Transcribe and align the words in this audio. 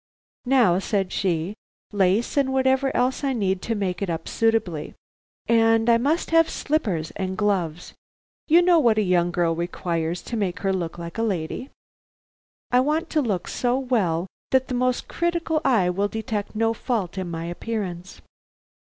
"Now," 0.47 0.79
said 0.79 1.11
she, 1.13 1.53
"lace, 1.93 2.35
and 2.35 2.51
whatever 2.51 2.89
else 2.95 3.23
I 3.23 3.33
need 3.33 3.61
to 3.61 3.75
make 3.75 4.01
it 4.01 4.09
up 4.09 4.27
suitably. 4.27 4.95
And 5.45 5.91
I 5.91 5.99
must 5.99 6.31
have 6.31 6.49
slippers 6.49 7.11
and 7.17 7.37
gloves. 7.37 7.93
You 8.47 8.63
know 8.63 8.79
what 8.79 8.97
a 8.97 9.03
young 9.03 9.29
girl 9.29 9.53
requires 9.55 10.23
to 10.23 10.35
make 10.35 10.61
her 10.61 10.73
look 10.73 10.97
like 10.97 11.19
a 11.19 11.21
lady. 11.21 11.69
I 12.71 12.79
want 12.79 13.11
to 13.11 13.21
look 13.21 13.47
so 13.47 13.77
well 13.77 14.25
that 14.49 14.69
the 14.69 14.73
most 14.73 15.07
critical 15.07 15.61
eye 15.63 15.91
will 15.91 16.07
detect 16.07 16.55
no 16.55 16.73
fault 16.73 17.19
in 17.19 17.29
my 17.29 17.45
appearance. 17.45 18.21